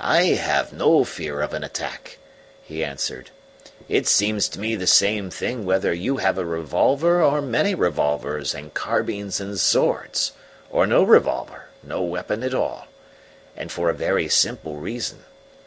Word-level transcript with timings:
"I 0.00 0.28
have 0.28 0.72
no 0.72 1.04
fear 1.04 1.42
of 1.42 1.52
an 1.52 1.62
attack," 1.62 2.16
he 2.62 2.82
answered. 2.82 3.28
"It 3.86 4.06
seems 4.08 4.48
to 4.48 4.60
me 4.60 4.76
the 4.76 4.86
same 4.86 5.28
thing 5.28 5.66
whether 5.66 5.92
you 5.92 6.16
have 6.16 6.38
a 6.38 6.44
revolver 6.46 7.22
or 7.22 7.42
many 7.42 7.74
revolvers 7.74 8.54
and 8.54 8.72
carbines 8.72 9.40
and 9.40 9.60
swords, 9.60 10.32
or 10.70 10.86
no 10.86 11.02
revolver 11.02 11.66
no 11.82 12.00
weapon 12.00 12.42
at 12.44 12.54
all. 12.54 12.86
And 13.58 13.70
for 13.70 13.90
a 13.90 13.94
very 13.94 14.26
simple 14.26 14.76
reason. 14.76 15.24